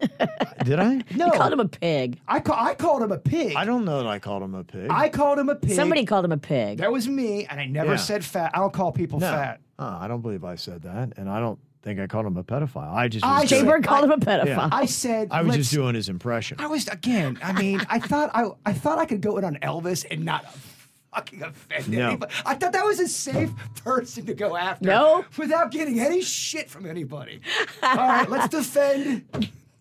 [0.64, 1.02] Did I?
[1.14, 2.18] No, He called him a pig.
[2.26, 3.54] I, ca- I called him a pig.
[3.56, 4.88] I don't know that I called him a pig.
[4.90, 5.72] I called him a pig.
[5.72, 6.78] Somebody called him a pig.
[6.78, 7.96] That was me, and I never Yeah.
[7.96, 8.50] said fat.
[8.54, 9.30] I don't call people no.
[9.30, 9.60] fat.
[9.78, 12.44] Uh, I don't believe I said that, and I don't think I called him a
[12.44, 12.92] pedophile.
[12.92, 14.46] I just I was, said- doing, Jay Bird called him a I- pedophile.
[14.46, 14.68] Yeah.
[14.72, 16.58] I said I was just let's- doing his impression.
[16.60, 17.38] I was again.
[17.42, 20.44] I mean, I thought I I thought I could go in on Elvis and not
[21.14, 22.08] fucking offend No.
[22.08, 22.32] anybody.
[22.46, 23.50] I thought that was a safe
[23.84, 24.86] person to go after.
[24.86, 25.24] No.
[25.36, 27.40] without getting any shit from anybody.
[27.82, 29.24] All right, let's defend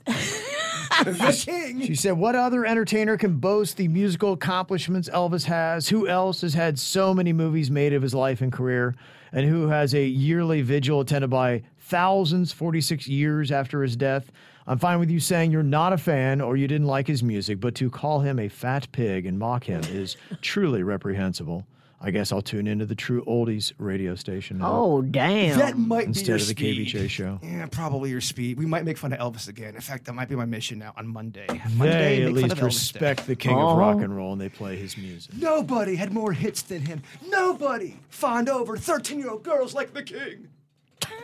[0.05, 1.81] the king.
[1.81, 5.89] She said, What other entertainer can boast the musical accomplishments Elvis has?
[5.89, 8.95] Who else has had so many movies made of his life and career?
[9.31, 14.31] And who has a yearly vigil attended by thousands 46 years after his death?
[14.67, 17.59] I'm fine with you saying you're not a fan or you didn't like his music,
[17.59, 21.65] but to call him a fat pig and mock him is truly reprehensible.
[22.01, 25.59] I guess I'll tune into the True Oldies radio station now oh, damn.
[25.59, 26.87] That might be instead your of the speed.
[26.87, 27.39] KVJ show.
[27.43, 28.57] Yeah, probably your speed.
[28.57, 29.75] We might make fun of Elvis again.
[29.75, 31.45] In fact, that might be my mission now on Monday.
[31.49, 32.65] They Monday, at least of Elvis Day.
[32.65, 33.75] respect the king of oh.
[33.75, 35.35] rock and roll and they play his music.
[35.35, 37.03] Nobody had more hits than him.
[37.27, 40.47] Nobody fawned over 13 year old girls like the king.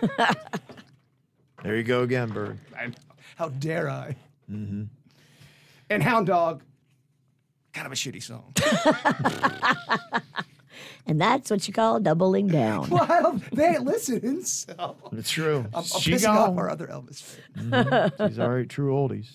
[1.65, 2.59] There you go again, Bird.
[2.77, 2.91] I,
[3.35, 4.15] how dare I?
[4.51, 4.83] Mm-hmm.
[5.89, 6.63] And Hound Dog,
[7.73, 8.53] kind of a shitty song.
[11.07, 12.89] And that's what you call doubling down.
[12.89, 15.65] well, they listen, listening, so It's true.
[15.73, 18.13] I'm, I'm She pissing off our other Elvis fans.
[18.27, 19.27] She's all right, true oldies.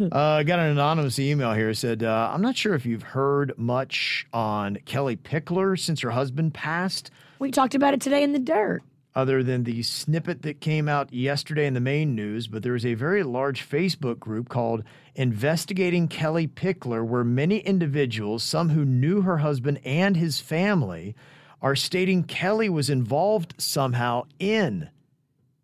[0.00, 1.70] Uh, I got an anonymous email here.
[1.70, 6.10] It said, uh, I'm not sure if you've heard much on Kellie Pickler since her
[6.10, 8.82] husband passed, We talked about it today in the dirt.
[9.14, 12.46] Other than the snippet that came out yesterday in the main news.
[12.46, 14.84] But there is a very large Facebook group called
[15.16, 21.16] Investigating Kellie Pickler, where many individuals, some who knew her husband and his family,
[21.60, 24.90] are stating Kelly was involved somehow in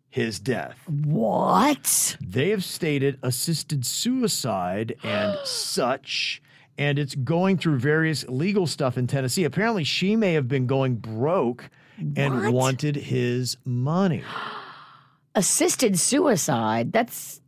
[0.09, 0.79] his death.
[0.87, 2.17] What?
[2.19, 6.41] They have stated assisted suicide and such,
[6.77, 9.43] and it's going through various legal stuff in Tennessee.
[9.43, 11.69] Apparently, she may have been going broke
[12.15, 12.53] and What?
[12.53, 14.23] wanted his money.
[15.35, 16.91] Assisted suicide.
[16.91, 17.41] That's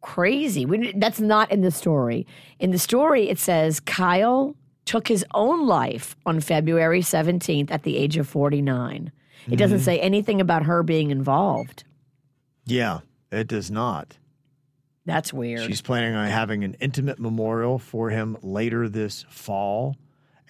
[0.00, 0.66] crazy.
[0.66, 2.26] We, that's not in the story.
[2.58, 7.96] In the story, it says Kyle took his own life on February 17th at the
[7.96, 9.12] age of 49.
[9.48, 9.84] It doesn't Mm-hmm.
[9.84, 11.84] say anything about her being involved.
[12.66, 13.00] Yeah,
[13.30, 14.16] it does not.
[15.06, 15.62] That's weird.
[15.66, 19.96] She's planning on having an intimate memorial for him later this fall.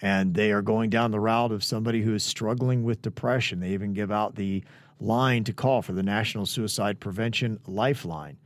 [0.01, 3.59] And they are going down the route of somebody who is struggling with depression.
[3.59, 4.63] They even give out the
[4.99, 8.37] line to call for the National Suicide Prevention Lifeline.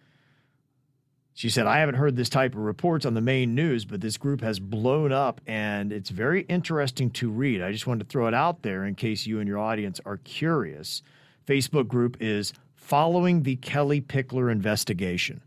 [1.34, 4.16] She said, I haven't heard this type of reports on the main news, but this
[4.16, 7.62] group has blown up and it's very interesting to read.
[7.62, 10.16] I just wanted to throw it out there in case you and your audience are
[10.18, 11.04] curious.
[11.46, 15.42] Facebook group is Following the Kellie Pickler Investigation.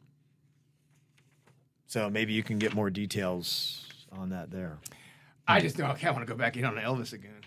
[1.86, 4.76] So maybe you can get more details on that there.
[5.48, 7.40] I just know I can't want to go back in on Elvis again.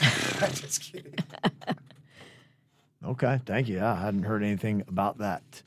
[0.40, 1.14] I'm just kidding.
[3.04, 3.80] Okay, thank you.
[3.80, 5.62] I hadn't heard anything about that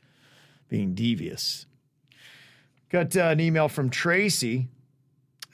[0.68, 1.66] being devious.
[2.90, 4.68] Got uh, an email from Tracy,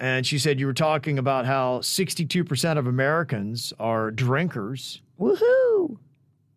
[0.00, 5.98] and she said you were talking about how 62% of Americans are drinkers, Woohoo!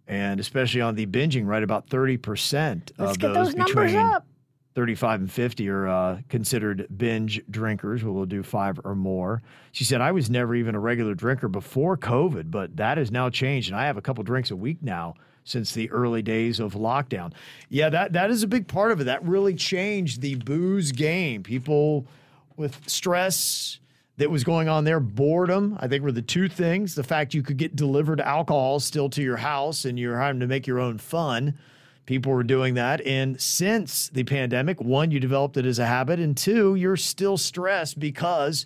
[0.07, 3.97] and especially on the binging, right about 30% Let's of get those, those numbers between
[3.97, 4.25] up.
[4.73, 9.41] 35 and 50 are uh, considered binge drinkers who will do five or more.
[9.73, 13.29] She said, I was never even a regular drinker before COVID, but that has now
[13.29, 13.69] changed.
[13.69, 17.33] And I have a couple drinks a week now since the early days of lockdown.
[17.69, 19.05] Yeah, that, that is a big part of it.
[19.05, 21.43] That really changed the booze game.
[21.43, 22.07] People
[22.55, 23.79] with stress
[24.17, 26.95] that was going on there, boredom, I think were the two things.
[26.95, 30.47] The fact you could get delivered alcohol still to your house and you're having to
[30.47, 31.57] make your own fun.
[32.05, 33.05] People were doing that.
[33.05, 37.37] And since the pandemic, one, you developed it as a habit, and two, you're still
[37.37, 38.65] stressed because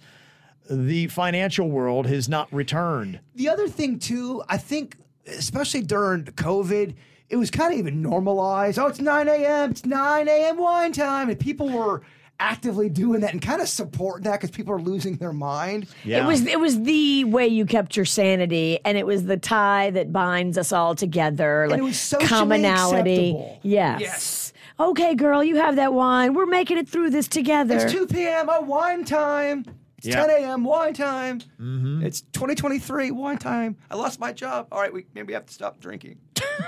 [0.70, 3.20] the financial world has not returned.
[3.36, 6.96] The other thing too, I think, especially during COVID,
[7.30, 8.80] it was kind of even normalized.
[8.80, 9.72] Oh, it's 9 a.m.
[9.72, 10.58] It's 9 a.m.
[10.58, 12.04] wine time, and people were
[12.40, 15.88] actively doing that and kind of supporting that because people are losing their mind.
[16.04, 19.90] It was it was the way you kept your sanity, and it was the tie
[19.92, 21.68] that binds us all together.
[21.70, 23.32] like it was socially commonality.
[23.32, 23.60] acceptable.
[23.64, 24.02] Yes.
[24.02, 24.54] Yes.
[24.80, 26.34] Okay, girl, you have that wine.
[26.34, 27.78] We're making it through this together.
[27.78, 28.48] It's 2 p.m.
[28.50, 29.64] Oh, wine time.
[30.00, 30.26] It's Yeah.
[30.28, 30.64] 10 a.m.
[30.66, 31.40] wine time.
[31.62, 32.04] Mm-hmm.
[32.06, 33.78] It's 2023 wine time.
[33.90, 34.68] I lost my job.
[34.74, 36.18] All right, we maybe have to stop drinking.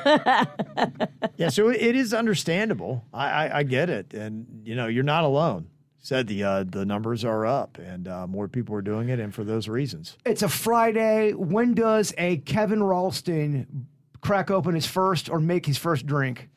[1.38, 3.06] Yeah, so it is understandable.
[3.13, 5.67] I, I, I get it, and you know you're not alone.
[6.00, 9.34] Said the uh, the numbers are up, and uh, more people are doing it, and
[9.34, 10.17] for those reasons.
[10.26, 11.34] It's a Friday.
[11.34, 13.88] When does a Kevin Ralston
[14.21, 16.50] crack open his first or make his first drink?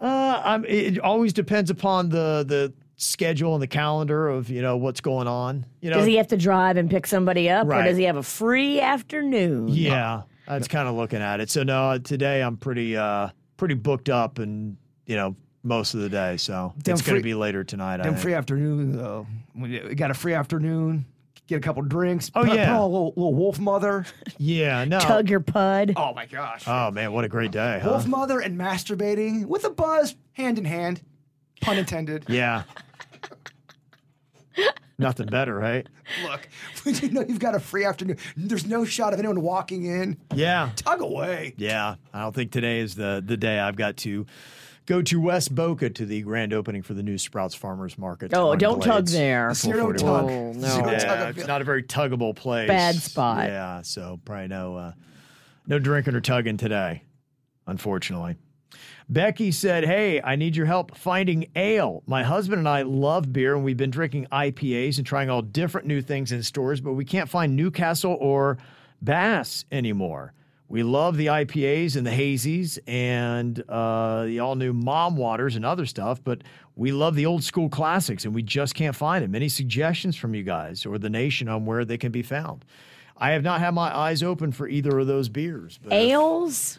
[0.00, 4.76] Uh, I'm, it always depends upon the the schedule and the calendar of you know
[4.76, 5.64] what's going on.
[5.80, 7.82] You know, does he have to drive and pick somebody up, Right.
[7.82, 9.68] or does he have a free afternoon?
[9.68, 11.50] Yeah, that's kind of looking at it.
[11.50, 14.76] So no, today I'm pretty uh pretty booked up, and
[15.06, 16.36] you know most of the day.
[16.36, 18.00] So Them it's going to be later tonight.
[18.00, 19.26] I Them free afternoon though.
[19.54, 21.06] When you you got a free afternoon,
[21.46, 22.30] get a couple drinks.
[22.34, 22.66] Oh, put, yeah.
[22.66, 24.10] put on a little, little Wolfmother.
[24.38, 25.00] yeah, no.
[25.00, 25.94] Tug your pud.
[25.96, 26.64] Oh my gosh.
[26.66, 27.90] Oh man, what a great day, huh?
[27.90, 31.02] Wolf Mother and masturbating with a buzz, hand in hand.
[31.60, 32.26] Pun intended.
[32.28, 32.64] Yeah.
[34.98, 35.86] Nothing better, right?
[36.24, 36.48] Look,
[36.84, 40.16] when you know you've got a free afternoon, there's no shot of anyone walking in.
[40.34, 40.70] Yeah.
[40.76, 41.54] Tug away.
[41.56, 44.24] Yeah, I don't think today is the the day I've got to
[44.86, 48.32] go to West Boca to the grand opening for the new Sprouts Farmers Market.
[48.34, 49.12] Oh, don't tug Glades.
[49.12, 49.52] there.
[49.54, 49.96] Zero 441.
[49.96, 50.30] tug.
[50.30, 50.68] Oh, no.
[50.68, 51.38] Zero Yeah, tug.
[51.38, 52.68] it's not a very tuggable place.
[52.68, 53.46] Bad spot.
[53.48, 54.92] Yeah, so probably no uh,
[55.66, 57.02] no drinking or tugging today,
[57.66, 58.36] unfortunately.
[59.08, 62.02] Becky said, Hey, I need your help finding ale.
[62.06, 65.86] My husband and I love beer, and we've been drinking IPAs and trying all different
[65.86, 68.58] new things in stores, but we can't find Newcastle or
[69.02, 70.32] Bass anymore.
[70.68, 75.64] We love the IPAs and the hazies and uh, the all new mom waters and
[75.64, 76.42] other stuff, but
[76.74, 79.34] we love the old school classics and we just can't find them.
[79.34, 82.64] Any suggestions from you guys or the nation on where they can be found?
[83.16, 85.78] I have not had my eyes open for either of those beers.
[85.80, 86.78] But Ales.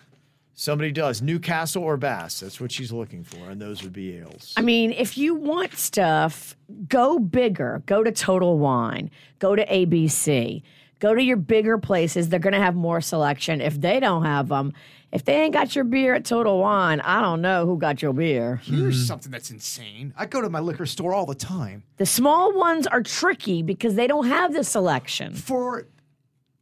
[0.56, 2.40] Somebody does Newcastle or Bass.
[2.40, 4.54] That's what she's looking for, and those would be ales.
[4.58, 6.56] I mean, if you want stuff,
[6.88, 7.84] go bigger.
[7.86, 9.12] Go to Total Wine.
[9.40, 10.64] Go to ABC.
[11.00, 12.30] Go to your bigger places.
[12.30, 13.62] They're going to have more selection.
[13.62, 14.74] If they don't have them,
[15.12, 18.14] if they ain't got your beer at Total Wine, I don't know who got your
[18.14, 18.62] beer.
[18.64, 20.14] Here's something that's insane.
[20.18, 21.84] I go to my liquor store all the time.
[21.98, 25.34] The small ones are tricky because they don't have the selection.
[25.34, 25.88] For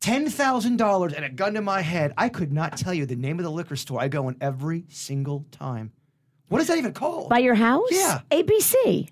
[0.04, 3.44] $10,000 and a gun to my head, I could not tell you the name of
[3.46, 5.92] the liquor store I go in every single time.
[6.50, 7.30] What is that even called?
[7.30, 7.88] By your house?
[7.90, 8.20] Yeah.
[8.30, 9.10] ABC.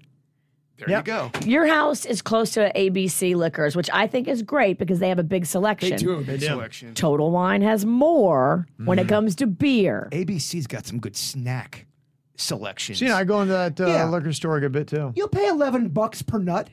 [0.78, 1.32] there you go.
[1.46, 5.18] Your house is close to ABC Liquors, which I think is great because they have
[5.20, 5.92] a big selection.
[5.92, 6.48] They do have a big do.
[6.48, 6.94] selection.
[6.94, 9.06] Total Wine has more when Mm-hmm.
[9.06, 10.10] it comes to beer.
[10.12, 11.88] ABC's got some good snack
[12.36, 13.00] selections.
[13.00, 14.10] So, you know, I go into that uh, Yeah.
[14.10, 15.14] liquor store a good bit too.
[15.16, 16.70] You'll pay 11 bucks per nut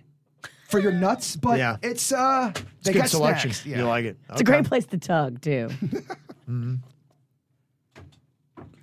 [0.69, 1.77] for your nuts, but Yeah.
[1.83, 3.51] it's uh It's they good got selection.
[3.53, 3.67] snacks.
[3.67, 3.79] Yeah.
[3.79, 4.17] You like it?
[4.31, 5.69] It's a great place to tug, too.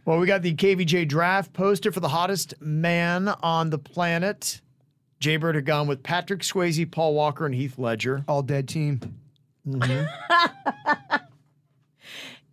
[0.05, 4.61] Well, we got the KVJ draft poster for the hottest man on the planet.
[5.19, 8.23] Jay Bird had gone with Patrick Swayze, Paul Walker, and Heath Ledger.
[8.27, 8.99] All dead team.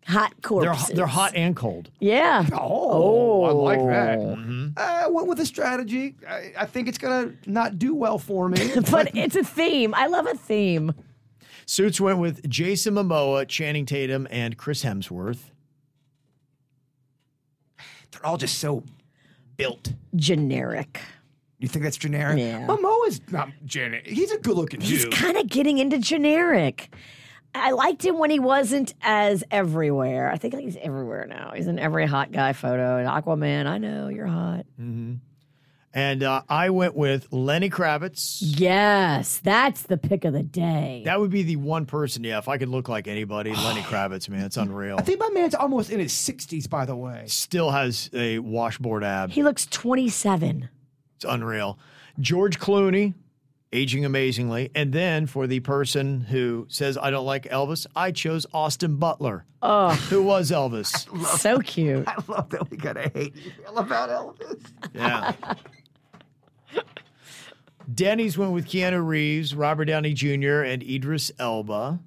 [0.07, 0.97] Hot They're, corpses.
[0.97, 1.91] they're hot and cold.
[2.01, 2.45] Yeah.
[2.53, 4.19] Oh, I like that.
[4.19, 4.62] Mm-hmm.
[4.77, 6.17] I went with a strategy.
[6.29, 8.73] I, I think it's gonna not do well for me.
[8.91, 9.95] But it's a theme.
[9.95, 10.93] I love a theme.
[11.67, 15.51] Suits went with Jason Momoa, Channing Tatum, and Chris Hemsworth.
[18.11, 18.83] they're all just so
[19.57, 19.93] built.
[20.17, 21.01] Generic.
[21.59, 22.39] You think that's generic?
[22.39, 22.67] Yeah.
[22.67, 24.07] Momoa's not generic.
[24.09, 24.89] He's a good-looking dude.
[24.89, 26.93] He's kind of getting into generic.
[27.55, 30.31] I liked him when he wasn't as everywhere.
[30.31, 31.53] I think he's everywhere now.
[31.55, 32.97] He's in every hot guy photo.
[32.99, 34.65] And Aquaman, I know you're hot.
[35.95, 38.39] And uh, I went with Lenny Kravitz.
[38.41, 41.03] Yes, that's the pick of the day.
[41.05, 44.27] That would be the one person, yeah, if I could look like anybody, Lenny Kravitz,
[44.31, 44.47] man.
[44.47, 44.97] It's unreal.
[44.99, 47.25] I think my man's almost in his 60s, by the way.
[47.27, 49.31] Still has a washboard ab.
[49.33, 50.71] he looks 27.
[51.17, 51.79] It's unreal.
[52.19, 53.13] George Clooney,
[53.73, 54.71] aging amazingly.
[54.75, 59.45] And then for the person who says, I don't like Elvis, I chose Austin Butler.
[59.63, 61.09] Oh, Who was Elvis?
[61.39, 62.07] so cute.
[62.07, 64.61] I love that we got a hate email about Elvis.
[64.95, 65.33] Yeah.
[67.93, 71.99] Denny's went with Keanu Reeves, Robert Downey Jr., and Idris Elba.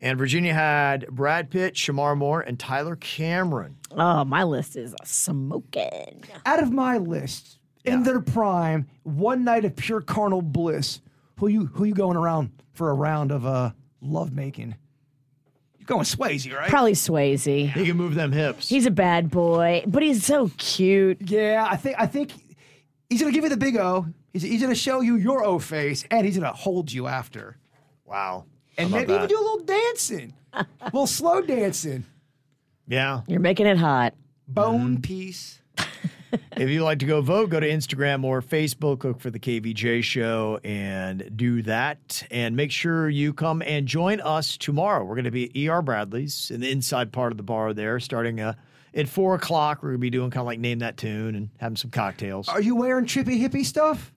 [0.00, 3.76] And Virginia had Brad Pitt, Shemar Moore, and Tyler Cameron.
[3.92, 6.24] Oh, my list is smoking.
[6.44, 7.55] Out of my list,
[7.86, 11.00] in their prime, one night of pure carnal bliss.
[11.38, 13.70] Who you who you going around for a round of uh
[14.00, 14.74] love making?
[15.78, 16.68] You're going Swayze, right?
[16.70, 17.70] Probably Swayze.
[17.72, 18.68] He can move them hips.
[18.68, 21.18] He's a bad boy, but he's so cute.
[21.30, 22.32] Yeah, I think I think
[23.10, 24.06] he's gonna give you the big O.
[24.32, 27.56] He's, he's gonna show you your O face, and he's gonna hold you after,
[28.04, 28.44] wow.
[28.78, 32.04] and How about maybe even do a little dancing, a little slow dancing,
[32.86, 33.20] Yeah.
[33.28, 34.14] You're making it hot.
[34.48, 35.60] bone piece.
[36.56, 40.02] If you'd like to go vote, go to Instagram or Facebook, look for the KVJ
[40.02, 42.22] show and do that.
[42.30, 45.04] And make sure you come and join us tomorrow.
[45.04, 48.00] We're going to be at ER Bradley's in the inside part of the bar there,
[48.00, 48.54] starting uh,
[48.94, 49.82] at four o'clock.
[49.82, 52.48] We're going to be doing kind of like Name That Tune and having some cocktails.
[52.48, 54.12] Are you wearing trippy hippie stuff?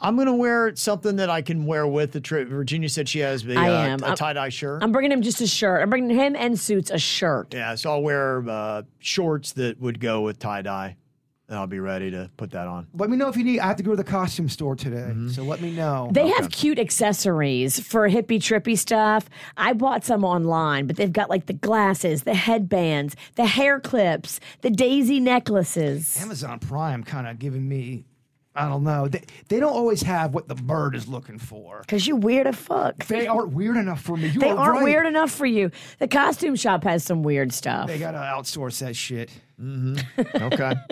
[0.00, 2.48] I'm going to wear something that I can wear with the trip.
[2.48, 4.02] Virginia said she has a, I uh, am.
[4.02, 4.82] a I'm- tie dye shirt.
[4.82, 5.82] I'm bringing him just a shirt.
[5.82, 7.54] I'm bringing him and Suits a shirt.
[7.54, 10.96] yeah, so I'll wear uh, shorts that would go with tie dye.
[11.46, 12.86] And I'll be ready to put that on.
[12.94, 13.60] Let me know if you need.
[13.60, 15.28] I have to go to the costume store today, Mm-hmm.
[15.28, 16.08] so let me know.
[16.10, 19.28] They have cute accessories for hippie trippy stuff.
[19.58, 24.40] I bought some online, but they've got like the glasses, the headbands, the hair clips,
[24.62, 26.18] the daisy necklaces.
[26.22, 28.06] Amazon Prime kind of giving me.
[28.56, 29.08] I don't know.
[29.08, 31.82] They, they don't always have what the bird is looking for.
[31.88, 33.04] Cause you're weird as fuck.
[33.06, 34.28] They aren't weird enough for me.
[34.28, 34.84] You They are aren't right.
[34.84, 35.72] weird enough for you.
[35.98, 37.88] The costume shop has some weird stuff.
[37.88, 39.30] They gotta outsource that shit.
[39.60, 40.36] Mm-hmm.
[40.44, 40.72] Okay.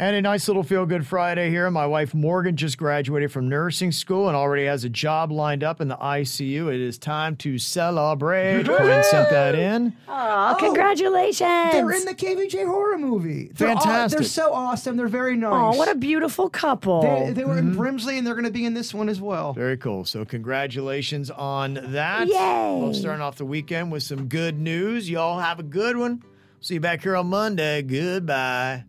[0.00, 1.68] and a nice little feel good Friday here.
[1.72, 5.80] My wife Morgan just graduated from nursing school and already has a job lined up
[5.80, 6.72] in the ICU.
[6.72, 8.64] It is time to celebrate.
[8.64, 9.92] Quinn sent that in.
[10.06, 11.72] Aw, congratulations.
[11.72, 13.50] They're in the KVJ horror movie.
[13.54, 14.18] They're aw- Fantastic.
[14.20, 14.96] they're so awesome.
[14.96, 15.74] They're very nice.
[15.74, 17.02] Oh, what a beautiful couple.
[17.02, 17.72] They, they were Mm-hmm.
[17.72, 19.52] in Brimsley and they're going to be in this one as well.
[19.52, 20.04] Very cool.
[20.04, 22.28] So, congratulations on that.
[22.28, 22.34] Yay.
[22.80, 25.10] Love starting off the weekend with some good news.
[25.10, 26.22] Y'all have a good one.
[26.60, 27.82] See you back here on Monday.
[27.82, 28.84] Goodbye.